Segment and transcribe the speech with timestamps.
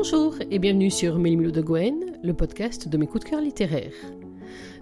[0.00, 3.96] Bonjour et bienvenue sur Mélimilo de Gwen, le podcast de mes coups de cœur littéraires.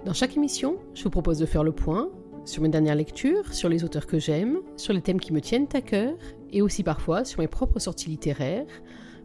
[0.04, 2.10] Dans chaque émission, je vous propose de faire le point
[2.44, 5.68] sur mes dernières lectures, sur les auteurs que j'aime, sur les thèmes qui me tiennent
[5.72, 6.12] à cœur
[6.52, 8.66] et aussi parfois sur mes propres sorties littéraires,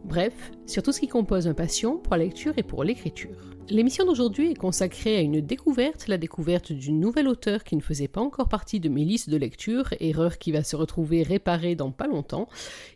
[0.04, 3.52] bref, sur tout ce qui compose ma passion pour la lecture et pour l'écriture.
[3.68, 8.08] L'émission d'aujourd'hui est consacrée à une découverte, la découverte d'une nouvelle auteure qui ne faisait
[8.08, 11.92] pas encore partie de mes listes de lecture, erreur qui va se retrouver réparée dans
[11.92, 12.48] pas longtemps.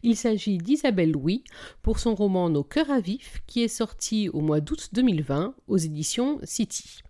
[0.02, 1.44] Il s'agit d'Isabelle Louis
[1.82, 5.78] pour son roman Nos cœurs à vif qui est sorti au mois d'août 2020 aux
[5.78, 7.02] éditions City.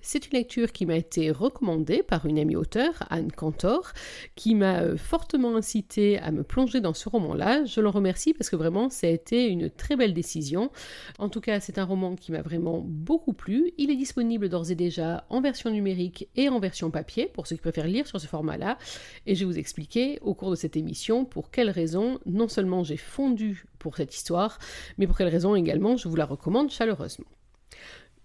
[0.00, 3.92] C'est une lecture qui m'a été recommandée par une amie auteure, Anne Cantor,
[4.36, 7.64] qui m'a euh, fortement incité à me plonger dans ce roman-là.
[7.64, 10.70] Je l'en remercie parce que vraiment, ça a été une très belle décision.
[11.18, 13.72] En tout cas, c'est un roman qui m'a vraiment beaucoup plu.
[13.76, 17.56] Il est disponible d'ores et déjà en version numérique et en version papier, pour ceux
[17.56, 18.78] qui préfèrent lire sur ce format-là.
[19.26, 22.84] Et je vais vous expliquer au cours de cette émission pour quelles raisons non seulement
[22.84, 24.60] j'ai fondu pour cette histoire,
[24.96, 27.26] mais pour quelles raisons également je vous la recommande chaleureusement.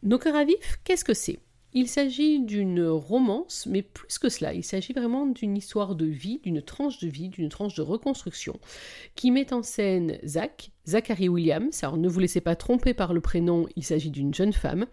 [0.04, 1.40] Nos cœurs à vif, qu'est-ce que c'est?
[1.74, 6.40] Il s'agit d'une romance, mais plus que cela, il s'agit vraiment d'une histoire de vie,
[6.44, 8.60] d'une tranche de vie, d'une tranche de reconstruction,
[9.16, 13.22] qui met en scène Zach, Zachary Williams, alors ne vous laissez pas tromper par le
[13.22, 14.86] prénom, il s'agit d'une jeune femme,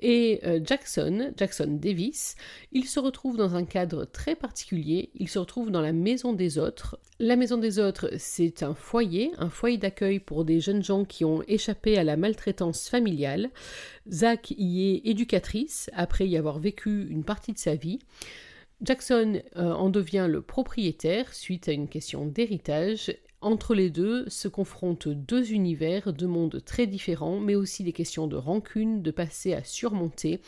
[0.00, 2.36] et euh, Jackson, Jackson Davis,
[2.72, 6.58] il se retrouve dans un cadre très particulier, il se retrouve dans la maison des
[6.58, 6.98] autres.
[7.18, 11.24] La maison des autres, c'est un foyer, un foyer d'accueil pour des jeunes gens qui
[11.24, 13.50] ont échappé à la maltraitance familiale.
[14.10, 17.98] Zach y est éducatrice, après y avoir vécu une partie de sa vie.
[18.82, 23.14] Jackson euh, en devient le propriétaire suite à une question d'héritage
[23.46, 28.26] entre les deux se confrontent deux univers, deux mondes très différents, mais aussi des questions
[28.26, 30.40] de rancune, de passé à surmonter,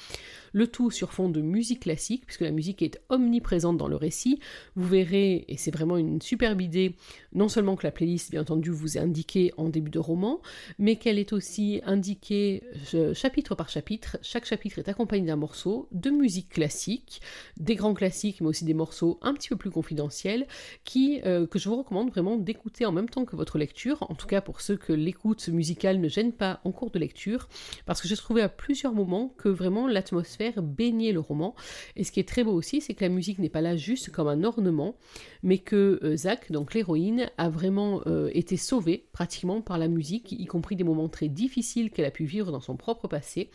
[0.52, 4.40] le tout sur fond de musique classique, puisque la musique est omniprésente dans le récit.
[4.74, 6.96] Vous verrez, et c'est vraiment une superbe idée,
[7.32, 10.40] non seulement que la playlist, bien entendu, vous est indiquée en début de roman,
[10.80, 12.64] mais qu'elle est aussi indiquée
[12.94, 14.18] euh, chapitre par chapitre.
[14.22, 17.20] Chaque chapitre est accompagné d'un morceau de musique classique,
[17.58, 20.48] des grands classiques, mais aussi des morceaux un petit peu plus confidentiels,
[20.82, 24.14] qui, euh, que je vous recommande vraiment d'écouter en même temps que votre lecture, en
[24.14, 27.48] tout cas pour ceux que l'écoute musicale ne gêne pas en cours de lecture,
[27.86, 31.54] parce que j'ai trouvé à plusieurs moments que vraiment l'atmosphère baignait le roman.
[31.96, 34.10] Et ce qui est très beau aussi, c'est que la musique n'est pas là juste
[34.10, 34.96] comme un ornement,
[35.42, 40.32] mais que euh, Zach, donc l'héroïne, a vraiment euh, été sauvée pratiquement par la musique,
[40.32, 43.50] y compris des moments très difficiles qu'elle a pu vivre dans son propre passé.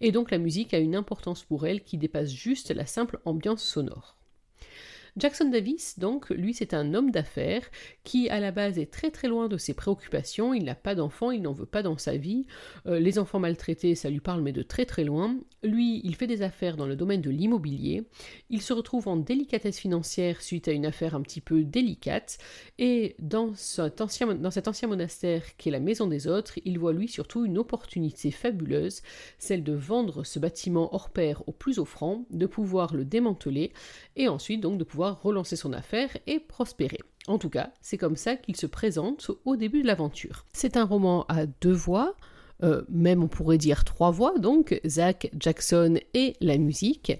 [0.00, 3.62] Et donc la musique a une importance pour elle qui dépasse juste la simple ambiance
[3.62, 4.21] sonore.
[5.16, 7.68] Jackson Davis, donc, lui, c'est un homme d'affaires
[8.02, 10.54] qui, à la base, est très très loin de ses préoccupations.
[10.54, 12.46] Il n'a pas d'enfants, il n'en veut pas dans sa vie.
[12.86, 15.36] Euh, les enfants maltraités, ça lui parle, mais de très très loin.
[15.62, 18.04] Lui, il fait des affaires dans le domaine de l'immobilier.
[18.48, 22.38] Il se retrouve en délicatesse financière suite à une affaire un petit peu délicate.
[22.78, 24.50] Et dans cet ancien, dans
[24.88, 29.02] monastère qui est la maison des autres, il voit lui surtout une opportunité fabuleuse,
[29.38, 33.72] celle de vendre ce bâtiment hors pair au plus offrant, de pouvoir le démanteler
[34.16, 37.00] et ensuite donc de pouvoir relancer son affaire et prospérer.
[37.26, 40.46] En tout cas, c'est comme ça qu'il se présente au début de l'aventure.
[40.52, 42.16] C'est un roman à deux voix,
[42.62, 47.12] euh, même on pourrait dire trois voix, donc Zach, Jackson et la musique,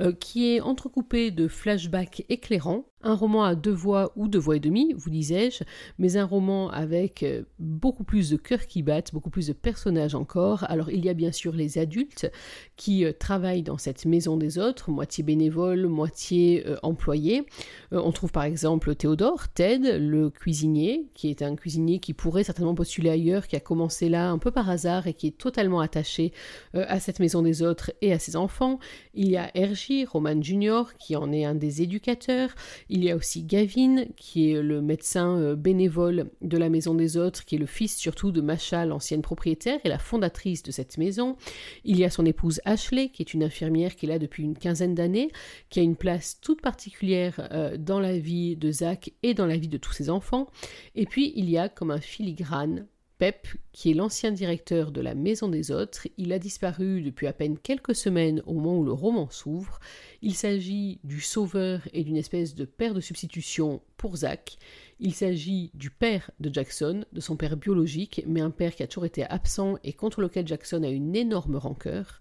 [0.00, 4.56] euh, qui est entrecoupé de flashbacks éclairants un roman à deux voix ou deux voix
[4.56, 5.64] et demie, vous disais-je,
[5.98, 10.14] mais un roman avec euh, beaucoup plus de cœurs qui battent, beaucoup plus de personnages
[10.14, 10.64] encore.
[10.68, 12.30] Alors il y a bien sûr les adultes
[12.76, 17.46] qui euh, travaillent dans cette maison des autres, moitié bénévoles, moitié euh, employés.
[17.92, 22.74] on trouve par exemple Théodore, Ted, le cuisinier, qui est un cuisinier qui pourrait certainement
[22.74, 26.32] postuler ailleurs, qui a commencé là un peu par hasard et qui est totalement attaché
[26.74, 28.78] à cette maison des autres et à ses enfants.
[29.14, 32.50] Il y a Hergy, Roman Junior, qui en est un des éducateurs.
[32.88, 37.16] Il y a aussi Gavin, qui est le médecin euh, bénévole de la Maison des
[37.16, 40.96] Autres, qui est le fils surtout de Macha, l'ancienne propriétaire et la fondatrice de cette
[40.96, 41.36] maison.
[41.84, 44.56] Il y a son épouse Ashley, qui est une infirmière qui est là depuis une
[44.56, 45.32] quinzaine d'années,
[45.68, 49.56] qui a une place toute particulière euh, dans la vie de Zach et dans la
[49.56, 50.46] vie de tous ses enfants.
[50.94, 52.86] Et puis il y a comme un filigrane
[53.18, 57.32] Pep, qui est l'ancien directeur de la Maison des Autres, il a disparu depuis à
[57.32, 59.80] peine quelques semaines au moment où le roman s'ouvre.
[60.20, 64.58] Il s'agit du sauveur et d'une espèce de père de substitution pour Zach.
[65.00, 68.86] Il s'agit du père de Jackson, de son père biologique, mais un père qui a
[68.86, 72.20] toujours été absent et contre lequel Jackson a une énorme rancœur.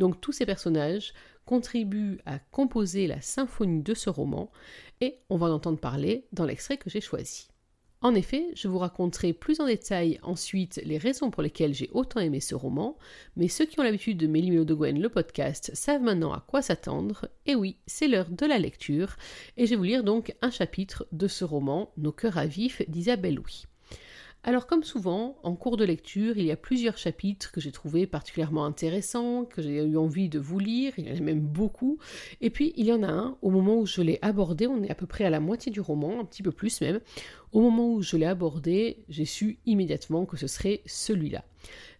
[0.00, 1.14] Donc tous ces personnages
[1.44, 4.50] contribuent à composer la symphonie de ce roman,
[5.00, 7.48] et on va en entendre parler dans l'extrait que j'ai choisi.
[8.04, 12.20] En effet, je vous raconterai plus en détail ensuite les raisons pour lesquelles j'ai autant
[12.20, 12.98] aimé ce roman,
[13.34, 16.60] mais ceux qui ont l'habitude de Mélimelo de Gwen, le podcast, savent maintenant à quoi
[16.60, 19.16] s'attendre, et oui, c'est l'heure de la lecture,
[19.56, 22.82] et je vais vous lire donc un chapitre de ce roman, Nos cœurs à vif
[22.90, 23.64] d'Isabelle Louis.
[24.46, 28.06] Alors comme souvent, en cours de lecture, il y a plusieurs chapitres que j'ai trouvés
[28.06, 31.96] particulièrement intéressants, que j'ai eu envie de vous lire, il y en a même beaucoup,
[32.42, 34.90] et puis il y en a un, au moment où je l'ai abordé, on est
[34.90, 37.00] à peu près à la moitié du roman, un petit peu plus même,
[37.54, 41.44] au moment où je l'ai abordé, j'ai su immédiatement que ce serait celui-là.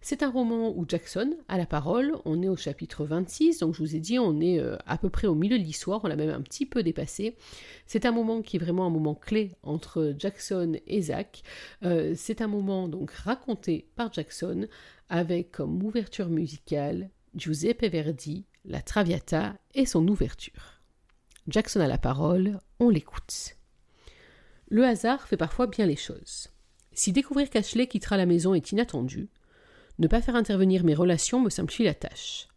[0.01, 3.79] C'est un roman où Jackson a la parole, on est au chapitre 26, donc je
[3.79, 6.17] vous ai dit on est euh, à peu près au milieu de l'histoire, on l'a
[6.17, 7.37] même un petit peu dépassé.
[7.87, 11.41] C'est un moment qui est vraiment un moment clé entre Jackson et Zach.
[11.83, 14.67] Euh, c'est un moment donc raconté par Jackson
[15.07, 20.81] avec comme ouverture musicale Giuseppe Verdi, la Traviata et son ouverture.
[21.47, 23.55] Jackson a la parole, on l'écoute.
[24.75, 26.49] Le hasard fait parfois bien les choses.
[26.91, 29.29] Si découvrir qu'Ashley quittera la maison est inattendu,
[29.99, 32.49] ne pas faire intervenir mes relations me simplifie la tâche.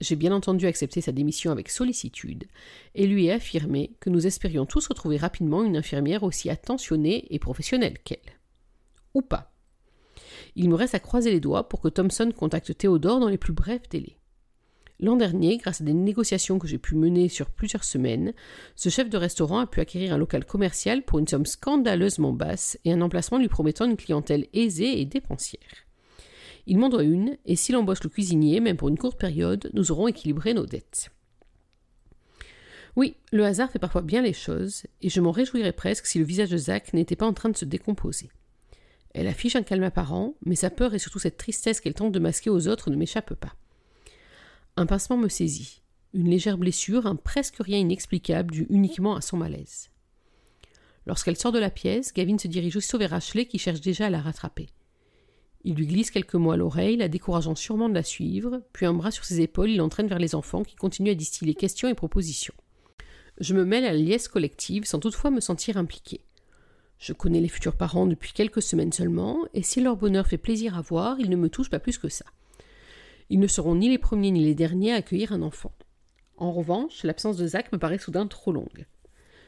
[0.00, 2.44] J'ai bien entendu accepté sa démission avec sollicitude
[2.94, 7.40] et lui ai affirmé que nous espérions tous retrouver rapidement une infirmière aussi attentionnée et
[7.40, 8.38] professionnelle qu'elle.
[9.14, 9.52] Ou pas.
[10.54, 13.52] Il me reste à croiser les doigts pour que Thomson contacte Théodore dans les plus
[13.52, 14.17] brefs délais.
[15.00, 18.32] L'an dernier, grâce à des négociations que j'ai pu mener sur plusieurs semaines,
[18.74, 22.78] ce chef de restaurant a pu acquérir un local commercial pour une somme scandaleusement basse
[22.84, 25.86] et un emplacement lui promettant une clientèle aisée et dépensière.
[26.66, 29.92] Il m'en doit une, et s'il embauche le cuisinier, même pour une courte période, nous
[29.92, 31.10] aurons équilibré nos dettes.
[32.96, 36.24] Oui, le hasard fait parfois bien les choses, et je m'en réjouirais presque si le
[36.24, 38.30] visage de Zach n'était pas en train de se décomposer.
[39.14, 42.18] Elle affiche un calme apparent, mais sa peur et surtout cette tristesse qu'elle tente de
[42.18, 43.54] masquer aux autres ne m'échappent pas.
[44.78, 45.82] Un pincement me saisit,
[46.14, 49.90] une légère blessure, un presque rien inexplicable dû uniquement à son malaise.
[51.04, 54.10] Lorsqu'elle sort de la pièce, Gavin se dirige aussitôt vers Ashley qui cherche déjà à
[54.10, 54.68] la rattraper.
[55.64, 58.94] Il lui glisse quelques mots à l'oreille, la décourageant sûrement de la suivre, puis un
[58.94, 61.94] bras sur ses épaules, il l'entraîne vers les enfants qui continuent à distiller questions et
[61.94, 62.54] propositions.
[63.40, 66.20] Je me mêle à la liesse collective sans toutefois me sentir impliqué.
[67.00, 70.78] Je connais les futurs parents depuis quelques semaines seulement, et si leur bonheur fait plaisir
[70.78, 72.26] à voir, ils ne me touchent pas plus que ça.
[73.30, 75.72] Ils ne seront ni les premiers ni les derniers à accueillir un enfant.
[76.36, 78.86] En revanche, l'absence de Zach me paraît soudain trop longue.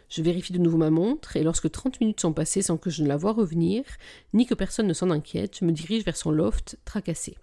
[0.08, 3.02] Je vérifie de nouveau ma montre, et lorsque trente minutes sont passées sans que je
[3.02, 3.84] ne la voie revenir,
[4.32, 7.36] ni que personne ne s'en inquiète, je me dirige vers son loft, tracassé.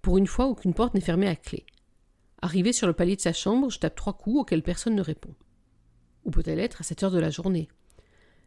[0.00, 1.66] Pour une fois, aucune porte n'est fermée à clé.
[2.40, 5.34] Arrivé sur le palier de sa chambre, je tape trois coups auxquels personne ne répond.
[6.24, 7.68] Où peut-elle être à cette heure de la journée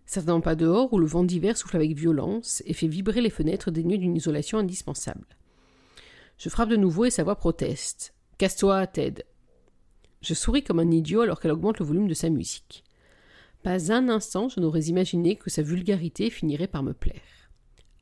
[0.05, 3.71] Certainement pas dehors où le vent d'hiver souffle avec violence et fait vibrer les fenêtres
[3.71, 5.27] dénuées d'une isolation indispensable.
[6.41, 8.15] Je frappe de nouveau et sa voix proteste.
[8.39, 9.25] Casse-toi, Ted.
[10.23, 12.83] Je souris comme un idiot alors qu'elle augmente le volume de sa musique.
[13.61, 17.51] Pas un instant je n'aurais imaginé que sa vulgarité finirait par me plaire.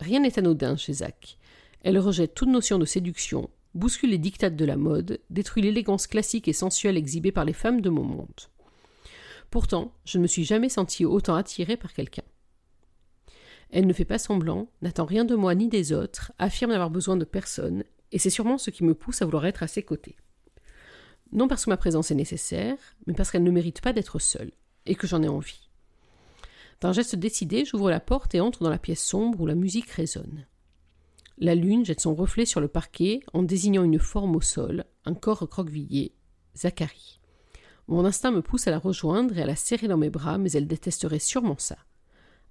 [0.00, 1.36] Rien n'est anodin chez Zach.
[1.82, 6.48] Elle rejette toute notion de séduction, bouscule les dictates de la mode, détruit l'élégance classique
[6.48, 8.40] et sensuelle exhibée par les femmes de mon monde.
[9.50, 12.24] Pourtant, je ne me suis jamais senti autant attirée par quelqu'un.
[13.68, 17.18] Elle ne fait pas semblant, n'attend rien de moi ni des autres, affirme n'avoir besoin
[17.18, 20.16] de personne, et c'est sûrement ce qui me pousse à vouloir être à ses côtés.
[21.32, 22.76] Non parce que ma présence est nécessaire,
[23.06, 24.52] mais parce qu'elle ne mérite pas d'être seule
[24.86, 25.68] et que j'en ai envie.
[26.80, 29.90] D'un geste décidé, j'ouvre la porte et entre dans la pièce sombre où la musique
[29.90, 30.46] résonne.
[31.38, 35.14] La lune jette son reflet sur le parquet en désignant une forme au sol, un
[35.14, 36.14] corps recroquevillé,
[36.56, 37.20] Zacharie.
[37.88, 40.52] Mon instinct me pousse à la rejoindre et à la serrer dans mes bras, mais
[40.52, 41.76] elle détesterait sûrement ça.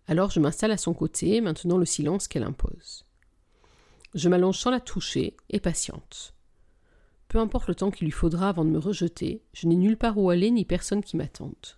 [0.08, 3.06] Alors je m'installe à son côté, maintenant le silence qu'elle impose.
[4.16, 6.34] Je m'allonge sans la toucher et patiente.
[7.28, 10.18] Peu importe le temps qu'il lui faudra avant de me rejeter, je n'ai nulle part
[10.18, 11.78] où aller ni personne qui m'attende.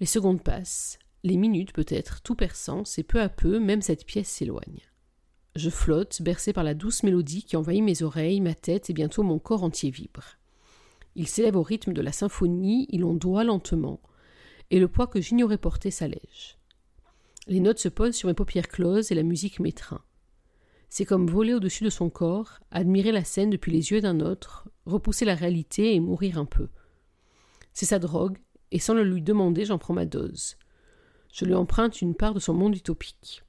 [0.00, 4.28] Les secondes passent, les minutes peut-être, tout perçant, et peu à peu, même cette pièce
[4.28, 4.80] s'éloigne.
[5.56, 9.22] Je flotte, bercé par la douce mélodie qui envahit mes oreilles, ma tête et bientôt
[9.22, 10.36] mon corps entier vibre.
[11.16, 14.00] Il s'élève au rythme de la symphonie, il ondoie lentement,
[14.70, 16.58] et le poids que j'ignorais porter s'allège.
[17.46, 20.04] Les notes se posent sur mes paupières closes et la musique m'étreint.
[20.90, 24.68] C'est comme voler au-dessus de son corps, admirer la scène depuis les yeux d'un autre,
[24.86, 26.68] repousser la réalité et mourir un peu.
[27.72, 28.38] C'est sa drogue,
[28.72, 30.56] et sans le lui demander, j'en prends ma dose.
[31.32, 33.44] Je lui emprunte une part de son monde utopique.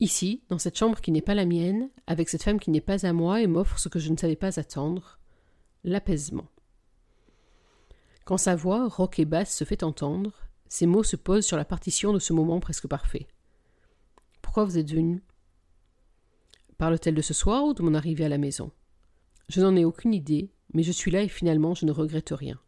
[0.00, 3.06] Ici, dans cette chambre qui n'est pas la mienne, avec cette femme qui n'est pas
[3.06, 5.20] à moi et m'offre ce que je ne savais pas attendre,
[5.84, 6.48] l'apaisement.
[8.24, 10.32] Quand sa voix, rauque et basse, se fait entendre,
[10.68, 13.28] ses mots se posent sur la partition de ce moment presque parfait.
[14.40, 15.22] Pourquoi vous êtes venu
[16.78, 18.72] Parle-t-elle de ce soir ou de mon arrivée à la maison?
[19.48, 22.60] Je n'en ai aucune idée, mais je suis là et finalement je ne regrette rien.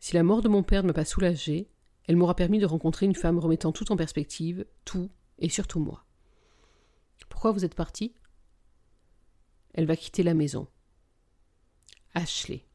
[0.00, 1.68] Si la mort de mon père ne m'a pas soulagée,
[2.04, 6.04] elle m'aura permis de rencontrer une femme remettant tout en perspective, tout et surtout moi.
[7.28, 8.14] Pourquoi vous êtes parti
[9.74, 10.68] Elle va quitter la maison.
[12.14, 12.66] Ashley.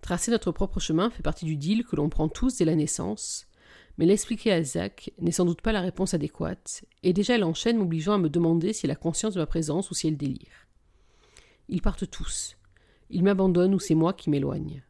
[0.00, 3.46] Tracer notre propre chemin fait partie du deal que l'on prend tous dès la naissance,
[3.98, 7.78] mais l'expliquer à Zach n'est sans doute pas la réponse adéquate, et déjà elle enchaîne
[7.78, 10.68] m'obligeant à me demander si elle a conscience de ma présence ou si elle délire.
[11.68, 12.56] Ils partent tous.
[13.10, 14.82] Ils m'abandonnent ou c'est moi qui m'éloigne.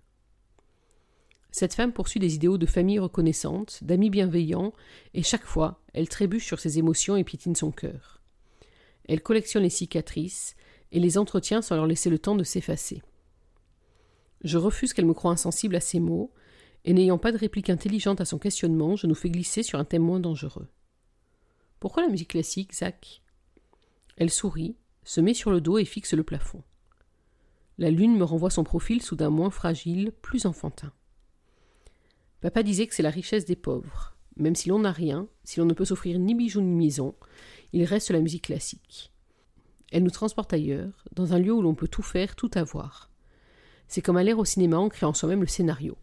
[1.51, 4.73] Cette femme poursuit des idéaux de famille reconnaissante, d'amis bienveillants,
[5.13, 8.21] et chaque fois, elle trébuche sur ses émotions et piétine son cœur.
[9.09, 10.57] Elle collectionne les cicatrices
[10.91, 13.03] et les entretient sans leur laisser le temps de s'effacer.
[14.43, 16.33] Je refuse qu'elle me croie insensible à ses mots,
[16.85, 19.85] et n'ayant pas de réplique intelligente à son questionnement, je nous fais glisser sur un
[19.85, 20.69] thème moins dangereux.
[21.81, 23.23] Pourquoi la musique classique, Zach?
[24.17, 26.63] Elle sourit, se met sur le dos et fixe le plafond.
[27.79, 30.93] La lune me renvoie son profil soudain moins fragile, plus enfantin.
[32.41, 34.15] Papa disait que c'est la richesse des pauvres.
[34.37, 37.15] Même si l'on n'a rien, si l'on ne peut s'offrir ni bijoux ni maison,
[37.73, 39.13] il reste la musique classique.
[39.91, 43.11] Elle nous transporte ailleurs, dans un lieu où l'on peut tout faire, tout avoir.
[43.89, 45.97] C'est comme aller au cinéma en créant soi-même le scénario.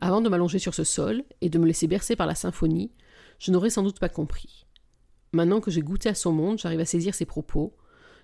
[0.00, 2.92] Avant de m'allonger sur ce sol et de me laisser bercer par la symphonie,
[3.38, 4.66] je n'aurais sans doute pas compris.
[5.32, 7.76] Maintenant que j'ai goûté à son monde, j'arrive à saisir ses propos,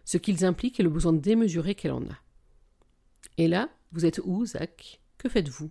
[0.04, 2.18] ce qu'ils impliquent et le besoin démesuré qu'elle en a.
[3.38, 5.00] Et là, vous êtes où, Zach?
[5.18, 5.70] Que faites-vous?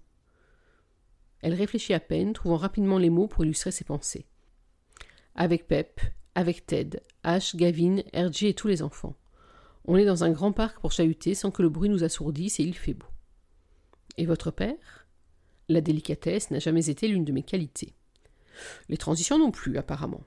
[1.42, 4.28] Elle réfléchit à peine, trouvant rapidement les mots pour illustrer ses pensées.
[5.36, 6.00] Avec Pep,
[6.36, 9.16] avec Ted, Ash, Gavin, RG et tous les enfants.
[9.86, 12.64] On est dans un grand parc pour chahuter sans que le bruit nous assourdisse et
[12.64, 13.08] il fait beau.
[14.18, 15.01] Et votre père?
[15.72, 17.94] La délicatesse n'a jamais été l'une de mes qualités.
[18.90, 20.26] Les transitions non plus, apparemment.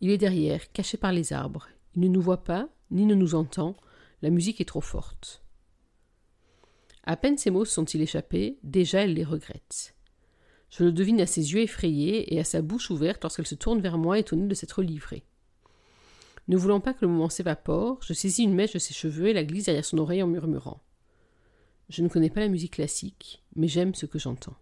[0.00, 1.66] Il est derrière, caché par les arbres.
[1.96, 3.76] Il ne nous voit pas, ni ne nous entend.
[4.22, 5.42] La musique est trop forte.
[7.02, 9.96] À peine ces mots sont-ils échappés, déjà elle les regrette.
[10.70, 13.80] Je le devine à ses yeux effrayés et à sa bouche ouverte lorsqu'elle se tourne
[13.80, 15.24] vers moi étonnée de s'être livrée.
[16.46, 19.32] Ne voulant pas que le moment s'évapore, je saisis une mèche de ses cheveux et
[19.32, 20.80] la glisse derrière son oreille en murmurant.
[21.88, 24.56] Je ne connais pas la musique classique, mais j'aime ce que j'entends.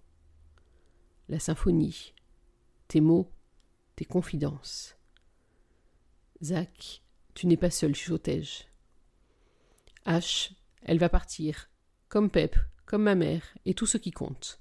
[1.28, 2.14] La symphonie,
[2.88, 3.30] tes mots,
[3.96, 4.96] tes confidences.
[6.42, 7.02] Zach,
[7.34, 8.64] tu n'es pas seul, chuchotai-je.
[10.06, 10.52] H,
[10.82, 11.70] elle va partir,
[12.08, 14.60] comme Pep, comme ma mère, et tout ce qui compte.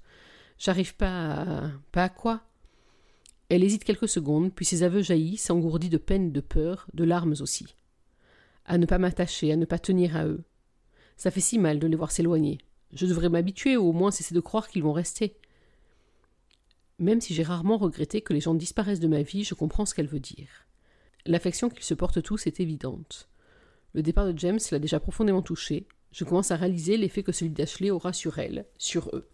[0.58, 1.70] J'arrive pas à.
[1.90, 2.42] Pas à quoi?
[3.48, 7.34] Elle hésite quelques secondes, puis ses aveux jaillissent, engourdis de peine, de peur, de larmes
[7.40, 7.74] aussi.
[8.64, 10.44] À ne pas m'attacher, à ne pas tenir à eux.
[11.16, 12.58] Ça fait si mal de les voir s'éloigner.
[12.92, 15.36] Je devrais m'habituer ou au moins cesser de croire qu'ils vont rester.
[16.98, 19.94] Même si j'ai rarement regretté que les gens disparaissent de ma vie, je comprends ce
[19.94, 20.66] qu'elle veut dire.
[21.24, 23.28] L'affection qu'ils se portent tous est évidente.
[23.94, 25.86] Le départ de James l'a déjà profondément touché.
[26.12, 29.28] Je commence à réaliser l'effet que celui d'Ashley aura sur elle, sur eux.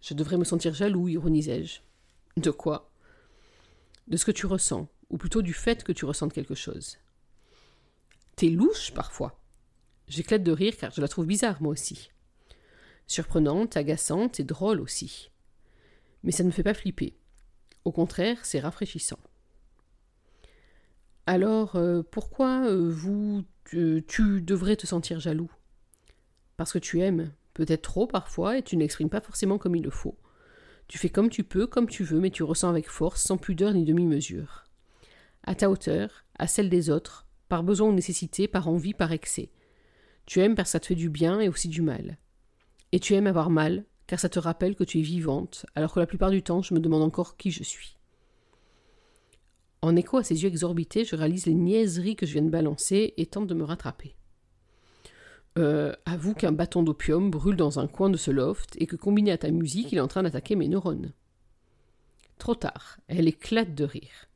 [0.00, 1.80] Je devrais me sentir jaloux, ironisai-je.
[2.36, 2.90] De quoi?
[4.08, 6.98] De ce que tu ressens, ou plutôt du fait que tu ressentes quelque chose.
[8.36, 9.38] T'es louche parfois.
[10.08, 12.10] J'éclate de rire car je la trouve bizarre, moi aussi.
[13.06, 15.30] Surprenante, agaçante et drôle aussi.
[16.22, 17.16] Mais ça ne me fait pas flipper.
[17.84, 19.18] Au contraire, c'est rafraîchissant.
[21.26, 23.44] Alors, euh, pourquoi euh, vous.
[23.64, 25.50] tu devrais te sentir jaloux?
[26.56, 29.90] Parce que tu aimes, peut-être trop parfois, et tu n'exprimes pas forcément comme il le
[29.90, 30.16] faut.
[30.88, 33.74] Tu fais comme tu peux, comme tu veux, mais tu ressens avec force, sans pudeur
[33.74, 34.64] ni demi-mesure.
[35.42, 39.50] À ta hauteur, à celle des autres, par besoin ou nécessité, par envie, par excès.
[40.26, 42.18] Tu aimes parce que ça te fait du bien et aussi du mal.
[42.92, 46.00] Et tu aimes avoir mal, car ça te rappelle que tu es vivante, alors que
[46.00, 47.96] la plupart du temps je me demande encore qui je suis.
[49.82, 53.14] En écho à ses yeux exorbités, je réalise les niaiseries que je viens de balancer
[53.16, 54.16] et tente de me rattraper.
[55.58, 59.30] Euh, avoue qu'un bâton d'opium brûle dans un coin de ce loft et que combiné
[59.30, 61.12] à ta musique, il est en train d'attaquer mes neurones.
[62.38, 64.28] Trop tard, elle éclate de rire.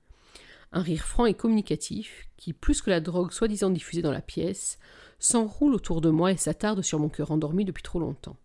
[0.72, 4.78] Un rire franc et communicatif qui, plus que la drogue soi-disant diffusée dans la pièce,
[5.20, 8.36] s'enroule autour de moi et s'attarde sur mon cœur endormi depuis trop longtemps.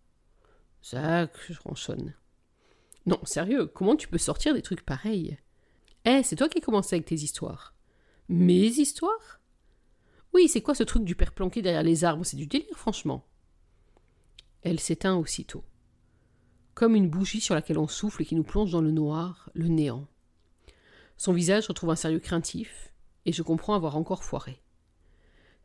[0.84, 2.14] Zach, je ronchonne.
[3.08, 5.40] Non, sérieux, comment tu peux sortir des trucs pareils?
[6.06, 7.74] Eh, c'est toi qui as commencé avec tes histoires.
[8.30, 9.40] Mes histoires?
[10.34, 12.26] Oui, c'est quoi ce truc du père planqué derrière les arbres?
[12.26, 13.26] C'est du délire, franchement.
[14.62, 15.64] Elle s'éteint aussitôt.
[16.74, 19.70] Comme une bougie sur laquelle on souffle et qui nous plonge dans le noir, le
[19.70, 20.08] néant.
[21.16, 22.94] Son visage retrouve un sérieux craintif,
[23.26, 24.62] et je comprends avoir encore foiré.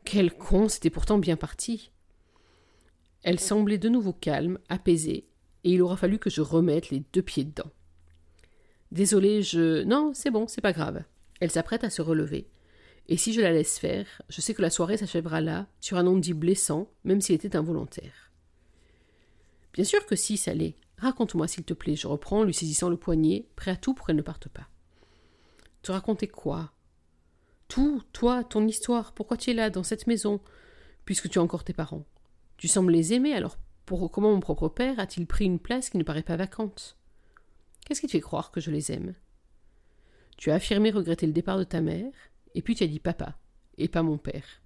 [0.03, 1.91] Quel con, c'était pourtant bien parti.
[3.23, 5.29] Elle semblait de nouveau calme, apaisée,
[5.63, 7.71] et il aura fallu que je remette les deux pieds dedans.
[8.91, 9.83] Désolée, je.
[9.83, 11.03] Non, c'est bon, c'est pas grave.
[11.39, 12.49] Elle s'apprête à se relever,
[13.07, 16.03] et si je la laisse faire, je sais que la soirée s'achèvera là, sur un
[16.03, 18.31] non-dit blessant, même s'il était involontaire.
[19.73, 20.75] Bien sûr que si, Salé.
[20.97, 24.15] Raconte-moi, s'il te plaît, je reprends, lui saisissant le poignet, prêt à tout pour qu'elle
[24.15, 24.67] ne parte pas.
[25.81, 26.71] Te raconter quoi?
[27.71, 30.41] Tout, toi, ton histoire, pourquoi tu es là, dans cette maison,
[31.05, 32.03] puisque tu as encore tes parents.
[32.57, 36.03] Tu sembles les aimer, alors comment mon propre père a-t-il pris une place qui ne
[36.03, 36.97] paraît pas vacante?
[37.85, 39.13] Qu'est-ce qui te fait croire que je les aime?
[40.35, 42.11] Tu as affirmé regretter le départ de ta mère,
[42.55, 43.37] et puis tu as dit papa,
[43.77, 44.61] et pas mon père.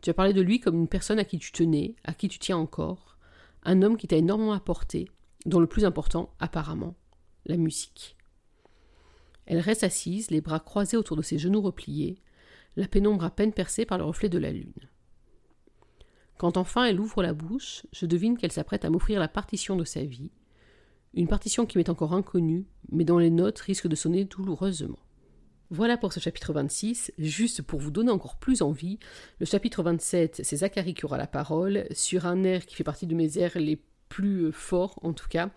[0.00, 2.38] Tu as parlé de lui comme une personne à qui tu tenais, à qui tu
[2.38, 3.18] tiens encore,
[3.64, 5.10] un homme qui t'a énormément apporté,
[5.46, 6.94] dont le plus important, apparemment,
[7.44, 8.16] la musique.
[9.46, 12.22] Elle reste assise, les bras croisés autour de ses genoux repliés,
[12.76, 14.72] la pénombre à peine percée par le reflet de la lune.
[16.38, 19.84] Quand enfin elle ouvre la bouche, je devine qu'elle s'apprête à m'offrir la partition de
[19.84, 20.30] sa vie,
[21.14, 24.98] une partition qui m'est encore inconnue, mais dont les notes risquent de sonner douloureusement.
[25.70, 27.12] Voilà pour ce chapitre 26.
[27.18, 28.98] Juste pour vous donner encore plus envie,
[29.40, 33.06] le chapitre 27, c'est Zachary qui aura la parole sur un air qui fait partie
[33.06, 35.50] de mes airs les plus forts en tout cas.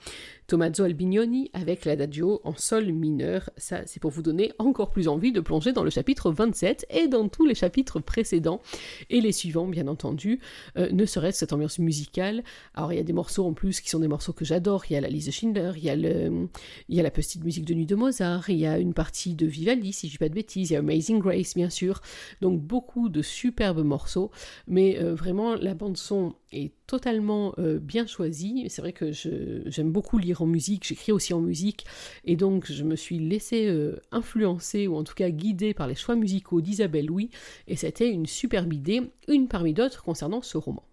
[0.47, 3.49] Tommaso Albignoni avec l'adagio en sol mineur.
[3.55, 7.07] Ça, c'est pour vous donner encore plus envie de plonger dans le chapitre 27 et
[7.07, 8.61] dans tous les chapitres précédents
[9.09, 10.39] et les suivants, bien entendu,
[10.77, 12.43] euh, ne serait-ce cette ambiance musicale.
[12.73, 14.85] Alors, il y a des morceaux en plus qui sont des morceaux que j'adore.
[14.89, 16.47] Il y a la Lise Schindler, il y a, le,
[16.89, 19.45] y a la petite musique de nuit de Mozart, il y a une partie de
[19.45, 22.01] Vivaldi, si je dis pas de bêtises, il y a Amazing Grace, bien sûr.
[22.41, 24.31] Donc, beaucoup de superbes morceaux,
[24.67, 28.65] mais euh, vraiment, la bande-son est totalement euh, bien choisie.
[28.69, 31.85] C'est vrai que j'aime beaucoup lire en musique, j'écris aussi en musique,
[32.25, 35.95] et donc je me suis laissé euh, influencer, ou en tout cas guider par les
[35.95, 37.29] choix musicaux d'Isabelle Louis,
[37.67, 40.88] et c'était une superbe idée, une parmi d'autres concernant ce roman.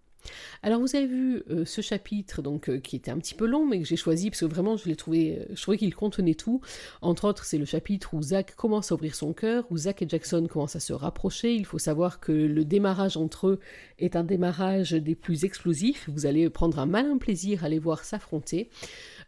[0.63, 3.65] Alors vous avez vu euh, ce chapitre donc euh, qui était un petit peu long
[3.65, 6.33] mais que j'ai choisi parce que vraiment je l'ai trouvé euh, je trouvais qu'il contenait
[6.33, 6.61] tout.
[7.01, 10.09] Entre autres, c'est le chapitre où Zach commence à ouvrir son cœur, où Zach et
[10.09, 11.53] Jackson commencent à se rapprocher.
[11.53, 13.59] Il faut savoir que le démarrage entre eux
[13.99, 16.09] est un démarrage des plus explosifs.
[16.09, 18.69] Vous allez prendre un malin plaisir à les voir s'affronter.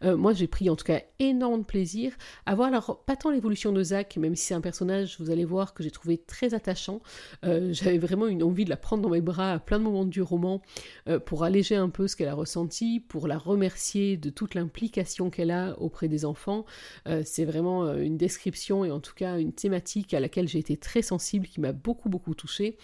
[0.02, 2.12] Moi, j'ai pris en tout cas énormément de plaisir
[2.46, 5.44] à voir, alors pas tant l'évolution de Zach, même si c'est un personnage, vous allez
[5.44, 7.00] voir, que j'ai trouvé très attachant.
[7.42, 10.22] J'avais vraiment une envie de la prendre dans mes bras à plein de moments du
[10.22, 10.62] roman.
[11.08, 15.30] Euh, pour alléger un peu ce qu'elle a ressenti, pour la remercier de toute l'implication
[15.30, 16.64] qu'elle a auprès des enfants.
[17.08, 20.58] Euh, c'est vraiment euh, une description et en tout cas une thématique à laquelle j'ai
[20.58, 22.76] été très sensible, qui m'a beaucoup beaucoup touchée.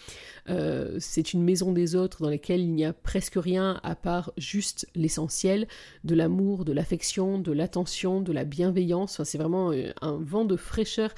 [0.99, 4.87] c'est une maison des autres dans laquelle il n'y a presque rien à part juste
[4.95, 5.67] l'essentiel
[6.03, 9.23] de l'amour, de l'affection, de l'attention, de la bienveillance.
[9.23, 11.11] C'est vraiment un vent de fraîcheur.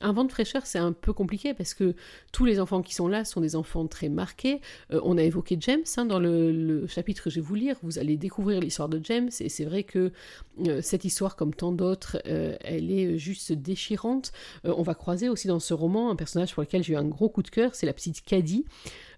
[0.00, 1.94] Un vent de fraîcheur, c'est un peu compliqué parce que
[2.32, 4.60] tous les enfants qui sont là sont des enfants très marqués.
[4.92, 7.76] Euh, on a évoqué James hein, dans le, chapitre que je vais vous lire.
[7.82, 10.12] Vous allez découvrir l'histoire de James et c'est vrai que
[10.66, 14.32] euh, cette histoire, comme tant d'autres, euh, elle est juste déchirante.
[14.64, 17.28] on va croiser aussi dans ce roman un personnage pour lequel j'ai eu un gros
[17.28, 18.64] coup de cœur, c'est la petite Caddy.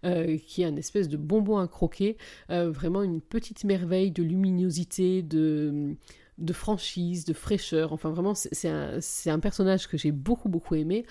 [0.03, 2.17] qui est un espèce de bonbon à croquer,
[2.49, 5.97] vraiment une petite merveille de luminosité, de,
[6.39, 7.93] de franchise, de fraîcheur.
[7.93, 11.07] Enfin, vraiment, c'est un, personnage que j'ai beaucoup, beaucoup aimé.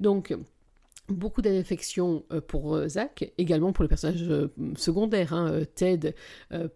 [0.00, 0.34] Donc,
[1.08, 6.14] beaucoup d'affection euh, pour euh, Zach, également pour le personnage euh, secondaire, hein, Ted,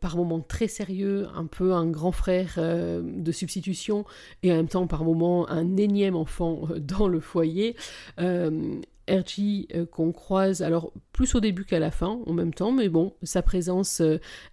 [0.00, 4.04] par moments très sérieux, un peu un grand frère de substitution,
[4.42, 7.76] et en même temps par moments un énième enfant dans le foyer.
[9.10, 12.88] RG euh, qu'on croise, alors plus au début qu'à la fin en même temps, mais
[12.88, 14.00] bon, sa présence,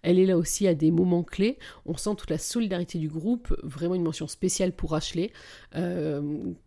[0.01, 1.57] elle est là aussi à des moments clés.
[1.85, 5.31] On sent toute la solidarité du groupe, vraiment une mention spéciale pour Ashley,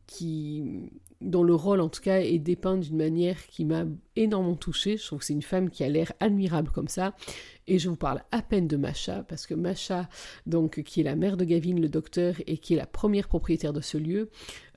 [0.07, 0.91] qui
[1.21, 3.85] dont le rôle en tout cas est dépeint d'une manière qui m'a
[4.17, 4.97] énormément touchée.
[4.97, 7.15] Je trouve que c'est une femme qui a l'air admirable comme ça.
[7.71, 10.09] Et je vous parle à peine de Macha, parce que Macha,
[10.45, 13.73] donc, qui est la mère de Gavin, le docteur, et qui est la première propriétaire
[13.73, 14.29] de ce lieu,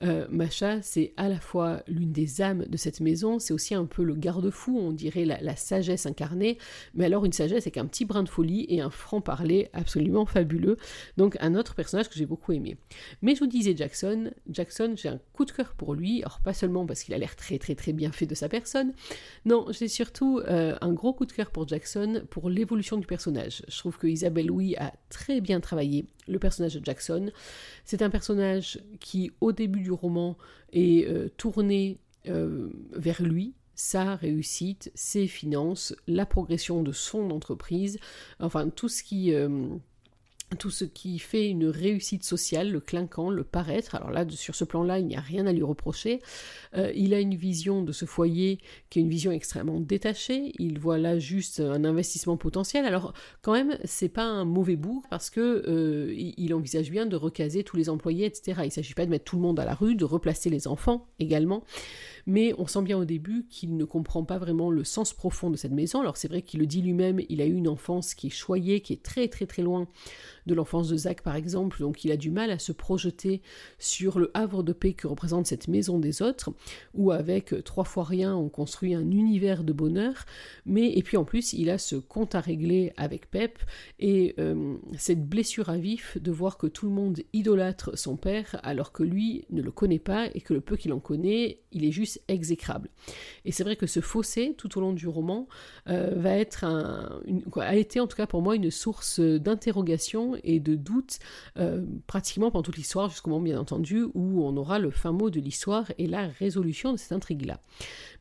[0.04, 3.84] euh, Macha, c'est à la fois l'une des âmes de cette maison, c'est aussi un
[3.84, 6.56] peu le garde-fou, on dirait la, sagesse incarnée,
[6.94, 10.76] mais alors une sagesse avec un petit brin de folie et un franc-parler absolument fabuleux.
[11.16, 12.76] Donc un autre personnage que j'ai beaucoup aimé.
[13.22, 16.54] Mais je vous disais Jackson, Jackson, j'ai un coup de cœur pour lui, alors pas
[16.54, 18.92] seulement parce qu'il a l'air très très très bien fait de sa personne,
[19.46, 23.62] non, j'ai surtout euh, un gros coup de cœur pour Jackson, pour l'évolution du personnage.
[23.68, 27.30] Je trouve que Isabelle Louis a très bien travaillé le personnage de Jackson.
[27.84, 30.36] C'est un personnage qui, au début du roman,
[30.72, 37.98] est euh, tourné euh, vers lui, sa réussite, ses finances, la progression de son entreprise,
[38.38, 39.34] enfin tout ce qui
[40.54, 43.94] tout ce qui fait une réussite sociale, le clinquant, le paraître.
[43.94, 46.20] Alors là, sur ce plan-là, il n'y a rien à lui reprocher.
[46.76, 48.58] Euh, il a une vision de ce foyer
[48.90, 50.52] qui est une vision extrêmement détachée.
[50.58, 52.84] Il voit là juste un investissement potentiel.
[52.84, 57.16] Alors quand même, c'est pas un mauvais bourg parce que euh, il envisage bien de
[57.16, 58.60] recaser tous les employés, etc.
[58.62, 60.68] Il ne s'agit pas de mettre tout le monde à la rue, de replacer les
[60.68, 61.64] enfants également.
[62.26, 65.56] Mais on sent bien au début qu'il ne comprend pas vraiment le sens profond de
[65.56, 66.00] cette maison.
[66.00, 68.80] Alors c'est vrai qu'il le dit lui-même, il a eu une enfance qui est choyée,
[68.80, 69.88] qui est très très très loin
[70.46, 73.40] de l'enfance de Zach par exemple, donc il a du mal à se projeter
[73.78, 76.50] sur le havre de paix que représente cette maison des autres,
[76.94, 80.26] où avec trois fois rien on construit un univers de bonheur,
[80.66, 83.58] mais et puis en plus il a ce compte à régler avec Pep
[83.98, 88.60] et euh, cette blessure à vif de voir que tout le monde idolâtre son père
[88.62, 91.84] alors que lui ne le connaît pas et que le peu qu'il en connaît, il
[91.84, 92.88] est juste exécrable.
[93.44, 95.48] Et c'est vrai que ce fossé tout au long du roman
[95.88, 101.18] euh, va a été en tout cas pour moi une source d'interrogation et de doute
[101.58, 105.30] euh, pratiquement pendant toute l'histoire, jusqu'au moment bien entendu où on aura le fin mot
[105.30, 107.60] de l'histoire et la résolution de cette intrigue-là.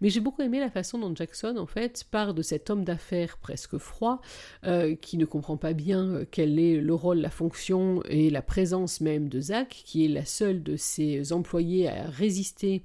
[0.01, 3.37] Mais j'ai beaucoup aimé la façon dont Jackson, en fait, part de cet homme d'affaires
[3.37, 4.21] presque froid,
[4.65, 9.01] euh, qui ne comprend pas bien quel est le rôle, la fonction et la présence
[9.01, 12.83] même de Zach, qui est la seule de ses employés à résister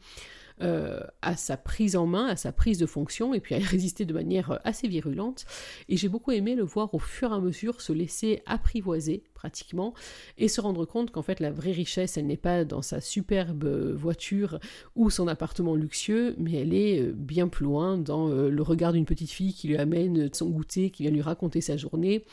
[0.63, 3.63] euh, à sa prise en main, à sa prise de fonction, et puis à y
[3.65, 5.45] résister de manière euh, assez virulente.
[5.89, 9.95] Et j'ai beaucoup aimé le voir au fur et à mesure se laisser apprivoiser pratiquement,
[10.37, 13.65] et se rendre compte qu'en fait la vraie richesse, elle n'est pas dans sa superbe
[13.65, 14.59] euh, voiture
[14.97, 19.31] ou son appartement luxueux, mais elle est bien plus loin dans le regard d'une petite
[19.31, 22.25] fille qui lui amène son goûter, qui vient lui raconter sa journée,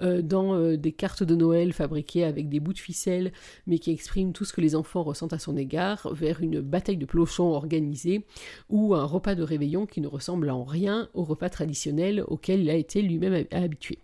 [0.00, 3.32] dans des cartes de Noël fabriquées avec des bouts de ficelle,
[3.66, 6.96] mais qui expriment tout ce que les enfants ressentent à son égard, vers une bataille
[6.96, 8.24] de plochons organisé
[8.68, 12.70] ou un repas de réveillon qui ne ressemble en rien au repas traditionnel auquel il
[12.70, 13.98] a été lui-même habitué.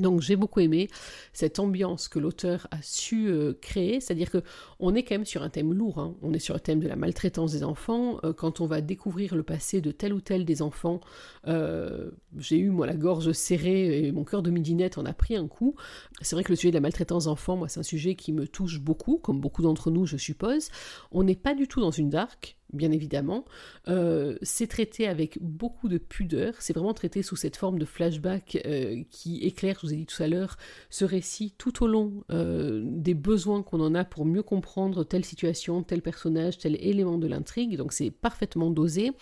[0.00, 0.88] Donc j'ai beaucoup aimé
[1.32, 4.42] cette ambiance que l'auteur a su euh, créer, c'est-à-dire que
[4.78, 6.14] on est quand même sur un thème lourd, hein.
[6.22, 8.18] on est sur le thème de la maltraitance des enfants.
[8.24, 11.00] Euh, quand on va découvrir le passé de tel ou tel des enfants,
[11.46, 15.36] euh, j'ai eu moi la gorge serrée et mon cœur de midinette en a pris
[15.36, 15.74] un coup.
[16.20, 18.32] C'est vrai que le sujet de la maltraitance des enfants, moi c'est un sujet qui
[18.32, 20.68] me touche beaucoup, comme beaucoup d'entre nous je suppose.
[21.10, 23.44] On n'est pas du tout dans une dark, bien évidemment.
[23.88, 28.60] Euh, c'est traité avec beaucoup de pudeur, c'est vraiment traité sous cette forme de flashback
[28.66, 30.56] euh, qui éclaire, je vous ai dit tout à l'heure,
[30.90, 35.24] ce récit tout au long euh, des besoins qu'on en a pour mieux comprendre telle
[35.24, 39.12] situation, tel personnage, tel élément de l'intrigue, donc c'est parfaitement dosé.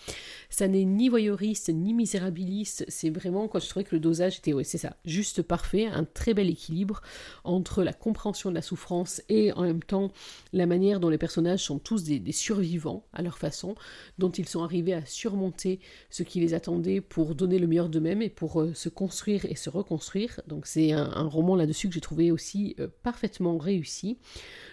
[0.49, 4.53] Ça n'est ni voyeuriste, ni misérabiliste, c'est vraiment, quand je trouvais que le dosage était,
[4.63, 7.01] c'est ça, juste parfait, un très bel équilibre
[7.43, 10.11] entre la compréhension de la souffrance et en même temps
[10.51, 13.75] la manière dont les personnages sont tous des, des survivants à leur façon,
[14.17, 18.21] dont ils sont arrivés à surmonter ce qui les attendait pour donner le meilleur d'eux-mêmes
[18.21, 20.41] et pour euh, se construire et se reconstruire.
[20.47, 24.17] Donc c'est un, roman là-dessus que j'ai trouvé aussi euh, parfaitement réussi.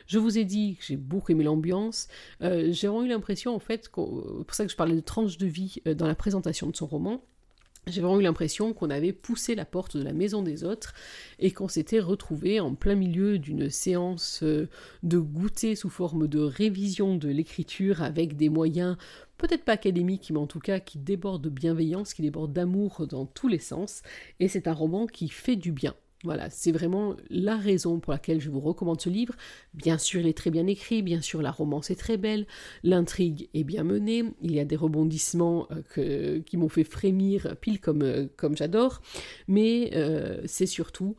[0.07, 2.09] Je vous ai dit que j'ai beaucoup aimé l'ambiance.
[2.43, 5.47] Euh, j'ai vraiment eu l'impression, en fait, pour ça que je parlais de tranche de
[5.47, 7.25] vie dans la présentation de son roman,
[7.87, 10.95] j'ai vraiment eu l'impression qu'on avait poussé la porte de la maison des autres
[11.39, 14.69] et qu'on s'était retrouvé en plein milieu d'une séance euh,
[15.03, 18.97] de goûter sous forme de révision de l'écriture avec des moyens
[19.37, 23.27] peut-être pas académiques mais en tout cas qui débordent de bienveillance, qui débordent d'amour dans
[23.27, 24.03] tous les sens
[24.41, 25.95] et c'est un roman qui fait du bien.
[26.25, 29.35] Voilà, c'est vraiment la raison pour laquelle je vous recommande ce livre.
[29.75, 32.47] Bien sûr, il est très bien écrit, bien sûr, la romance est très belle,
[32.83, 37.79] l'intrigue est bien menée, il y a des rebondissements euh, qui m'ont fait frémir, pile
[37.79, 39.03] comme, euh, j'adore,
[39.49, 41.15] mais euh, c'est surtout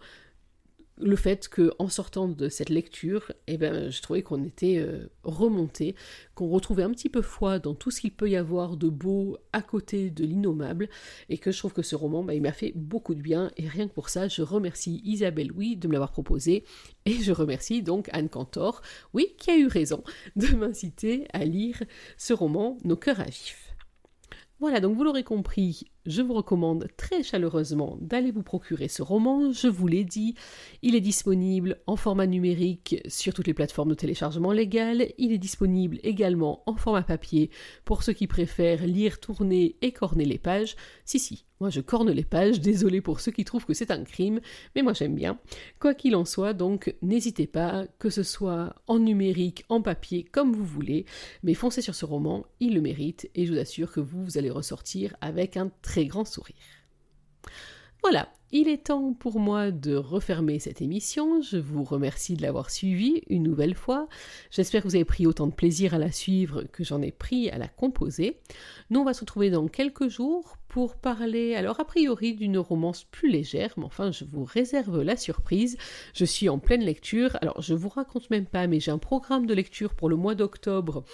[0.97, 5.95] le fait qu'en sortant de cette lecture, eh ben, je trouvais qu'on était euh, remonté,
[6.35, 9.37] qu'on retrouvait un petit peu foi dans tout ce qu'il peut y avoir de beau
[9.51, 10.89] à côté de l'innommable,
[11.29, 13.67] et que je trouve que ce roman, bah, il m'a fait beaucoup de bien, et
[13.67, 16.63] rien que pour ça, je remercie Isabelle Oui de me l'avoir proposé,
[17.05, 18.81] et je remercie donc Anne Cantor,
[19.13, 20.03] oui, qui a eu raison
[20.37, 21.83] de m'inciter à lire
[22.17, 23.75] ce roman, Nos cœurs à vif.
[24.61, 29.51] Voilà, donc vous l'aurez compris, je vous recommande très chaleureusement d'aller vous procurer ce roman.
[29.51, 30.35] Je vous l'ai dit,
[30.81, 35.07] il est disponible en format numérique sur toutes les plateformes de téléchargement légal.
[35.17, 37.49] Il est disponible également en format papier
[37.85, 40.75] pour ceux qui préfèrent lire, tourner et corner les pages.
[41.05, 44.03] Si, si, moi je corne les pages, désolé pour ceux qui trouvent que c'est un
[44.03, 44.39] crime,
[44.75, 45.39] mais moi j'aime bien.
[45.79, 50.53] Quoi qu'il en soit, donc n'hésitez pas, que ce soit en numérique, en papier, comme
[50.53, 51.05] vous voulez,
[51.43, 54.37] mais foncez sur ce roman, il le mérite et je vous assure que vous, vous
[54.37, 56.55] allez ressortir avec un très grand sourire.
[58.03, 61.41] Voilà, il est temps pour moi de refermer cette émission.
[61.41, 64.07] Je vous remercie de l'avoir suivie une nouvelle fois.
[64.51, 67.49] J'espère que vous avez pris autant de plaisir à la suivre que j'en ai pris
[67.49, 68.39] à la composer.
[68.89, 73.05] Nous, on va se retrouver dans quelques jours pour parler, alors a priori, d'une romance
[73.05, 75.77] plus légère, mais enfin, je vous réserve la surprise.
[76.13, 77.37] Je suis en pleine lecture.
[77.39, 80.35] Alors, je vous raconte même pas, mais j'ai un programme de lecture pour le mois
[80.35, 81.05] d'octobre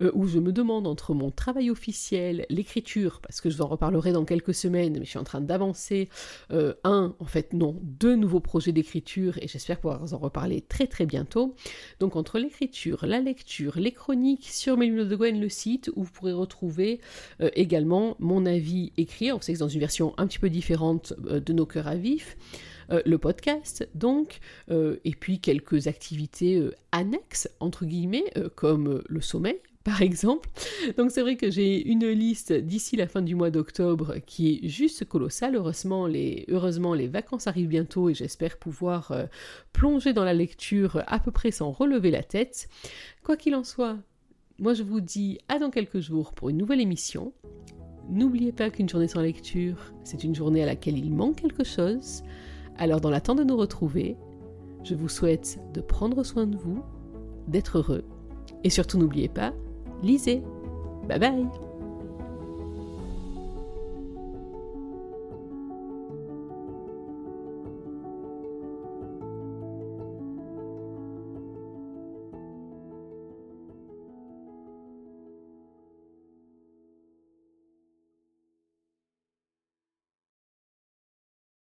[0.00, 3.66] euh, où je me demande entre mon travail officiel, l'écriture, parce que je vous en
[3.66, 6.08] reparlerai dans quelques semaines, mais je suis en train d'avancer
[6.50, 10.86] euh, un, en fait non, deux nouveaux projets d'écriture et j'espère pouvoir en reparler très
[10.86, 11.54] très bientôt.
[11.98, 16.10] Donc entre l'écriture, la lecture, les chroniques sur Mélino de Gwen, le site où vous
[16.10, 17.00] pourrez retrouver
[17.40, 20.50] euh, également mon avis écrit, on sait que c'est dans une version un petit peu
[20.50, 22.36] différente euh, de Nos cœurs à vif.
[23.06, 28.24] le podcast, donc, et puis quelques activités annexes, entre guillemets,
[28.56, 30.48] comme le sommeil, par exemple.
[30.98, 34.68] Donc c'est vrai que j'ai une liste d'ici la fin du mois d'octobre qui est
[34.68, 35.56] juste colossale.
[35.56, 36.46] Heureusement les,
[37.08, 39.24] vacances arrivent bientôt et j'espère pouvoir euh,
[39.72, 42.68] plonger dans la lecture à peu près sans relever la tête.
[43.24, 43.96] Quoi qu'il en soit,
[44.58, 47.32] moi je vous dis à dans quelques jours pour une nouvelle émission.
[48.10, 52.22] N'oubliez pas qu'une journée sans lecture, c'est une journée à laquelle il manque quelque chose.
[52.76, 54.16] Alors dans l'attente de nous retrouver,
[54.84, 56.82] je vous souhaite de prendre soin de vous,
[57.46, 58.04] d'être heureux
[58.64, 59.54] et surtout n'oubliez pas,
[60.02, 60.42] lisez.
[61.08, 61.69] Bye bye